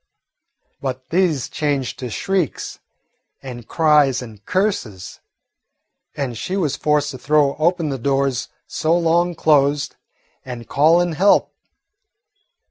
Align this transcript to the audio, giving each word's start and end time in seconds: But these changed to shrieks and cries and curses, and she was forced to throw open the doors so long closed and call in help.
But 0.81 1.09
these 1.11 1.47
changed 1.47 1.99
to 1.99 2.09
shrieks 2.09 2.79
and 3.43 3.67
cries 3.67 4.19
and 4.23 4.43
curses, 4.47 5.19
and 6.17 6.35
she 6.35 6.57
was 6.57 6.75
forced 6.75 7.11
to 7.11 7.19
throw 7.19 7.55
open 7.57 7.89
the 7.89 7.99
doors 7.99 8.49
so 8.65 8.97
long 8.97 9.35
closed 9.35 9.95
and 10.43 10.67
call 10.67 11.01
in 11.01 11.11
help. 11.11 11.53